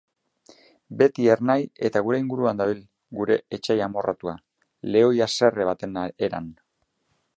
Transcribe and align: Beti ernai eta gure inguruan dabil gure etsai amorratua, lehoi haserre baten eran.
Beti 1.01 1.25
ernai 1.33 1.57
eta 1.89 2.01
gure 2.07 2.21
inguruan 2.23 2.61
dabil 2.63 2.81
gure 3.19 3.37
etsai 3.59 3.77
amorratua, 3.89 4.35
lehoi 4.97 5.15
haserre 5.27 5.69
baten 5.73 6.01
eran. 6.31 6.53